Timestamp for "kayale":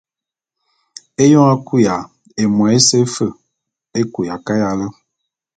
4.45-4.87